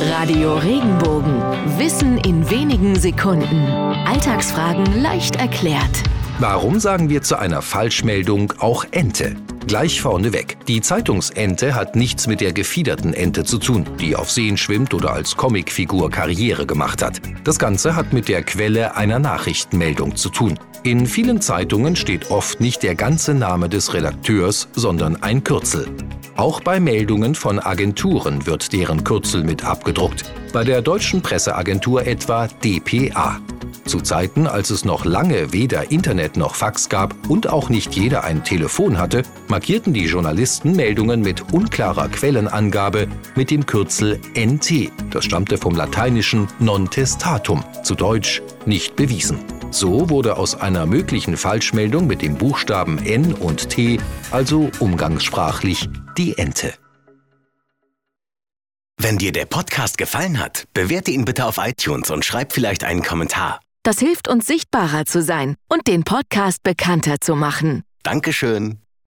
Radio 0.00 0.56
Regenbogen. 0.56 1.42
Wissen 1.76 2.18
in 2.18 2.48
wenigen 2.48 2.94
Sekunden. 2.94 3.66
Alltagsfragen 4.06 5.02
leicht 5.02 5.36
erklärt. 5.36 6.04
Warum 6.38 6.78
sagen 6.78 7.08
wir 7.08 7.22
zu 7.22 7.36
einer 7.36 7.62
Falschmeldung 7.62 8.52
auch 8.58 8.84
Ente? 8.92 9.34
Gleich 9.66 10.00
vorneweg. 10.00 10.56
Die 10.68 10.80
Zeitungsente 10.80 11.74
hat 11.74 11.96
nichts 11.96 12.28
mit 12.28 12.40
der 12.40 12.52
gefiederten 12.52 13.12
Ente 13.12 13.42
zu 13.42 13.58
tun, 13.58 13.86
die 13.98 14.14
auf 14.14 14.30
Seen 14.30 14.56
schwimmt 14.56 14.94
oder 14.94 15.12
als 15.12 15.36
Comicfigur 15.36 16.10
Karriere 16.10 16.64
gemacht 16.64 17.02
hat. 17.02 17.20
Das 17.42 17.58
Ganze 17.58 17.96
hat 17.96 18.12
mit 18.12 18.28
der 18.28 18.44
Quelle 18.44 18.94
einer 18.96 19.18
Nachrichtenmeldung 19.18 20.14
zu 20.14 20.30
tun. 20.30 20.58
In 20.84 21.06
vielen 21.06 21.40
Zeitungen 21.40 21.96
steht 21.96 22.30
oft 22.30 22.60
nicht 22.60 22.84
der 22.84 22.94
ganze 22.94 23.34
Name 23.34 23.68
des 23.68 23.92
Redakteurs, 23.94 24.68
sondern 24.74 25.22
ein 25.22 25.42
Kürzel. 25.42 25.88
Auch 26.38 26.60
bei 26.60 26.78
Meldungen 26.78 27.34
von 27.34 27.58
Agenturen 27.58 28.46
wird 28.46 28.72
deren 28.72 29.02
Kürzel 29.02 29.42
mit 29.42 29.64
abgedruckt. 29.64 30.32
Bei 30.52 30.62
der 30.62 30.82
deutschen 30.82 31.20
Presseagentur 31.20 32.06
etwa 32.06 32.46
DPA. 32.46 33.40
Zu 33.86 34.02
Zeiten, 34.02 34.46
als 34.46 34.70
es 34.70 34.84
noch 34.84 35.04
lange 35.04 35.52
weder 35.52 35.90
Internet 35.90 36.36
noch 36.36 36.54
Fax 36.54 36.88
gab 36.88 37.12
und 37.28 37.48
auch 37.48 37.70
nicht 37.70 37.96
jeder 37.96 38.22
ein 38.22 38.44
Telefon 38.44 38.98
hatte, 38.98 39.24
markierten 39.48 39.92
die 39.92 40.04
Journalisten 40.04 40.76
Meldungen 40.76 41.22
mit 41.22 41.52
unklarer 41.52 42.08
Quellenangabe 42.08 43.08
mit 43.34 43.50
dem 43.50 43.66
Kürzel 43.66 44.20
NT. 44.36 44.92
Das 45.10 45.24
stammte 45.24 45.58
vom 45.58 45.74
lateinischen 45.74 46.46
non 46.60 46.88
testatum, 46.88 47.64
zu 47.82 47.96
Deutsch 47.96 48.42
nicht 48.64 48.94
bewiesen. 48.94 49.40
So 49.70 50.08
wurde 50.10 50.36
aus 50.36 50.54
einer 50.54 50.86
möglichen 50.86 51.36
Falschmeldung 51.36 52.06
mit 52.06 52.22
dem 52.22 52.36
Buchstaben 52.36 53.04
N 53.04 53.34
und 53.34 53.68
T 53.68 54.00
also 54.30 54.70
umgangssprachlich 54.80 55.88
die 56.16 56.36
Ente. 56.38 56.74
Wenn 59.00 59.18
dir 59.18 59.30
der 59.30 59.46
Podcast 59.46 59.96
gefallen 59.96 60.40
hat, 60.40 60.64
bewerte 60.74 61.12
ihn 61.12 61.24
bitte 61.24 61.44
auf 61.44 61.58
iTunes 61.58 62.10
und 62.10 62.24
schreib 62.24 62.52
vielleicht 62.52 62.82
einen 62.82 63.02
Kommentar. 63.02 63.60
Das 63.84 64.00
hilft 64.00 64.26
uns 64.26 64.46
sichtbarer 64.46 65.04
zu 65.06 65.22
sein 65.22 65.54
und 65.68 65.86
den 65.86 66.02
Podcast 66.02 66.62
bekannter 66.62 67.20
zu 67.20 67.36
machen. 67.36 67.84
Dankeschön. 68.02 68.80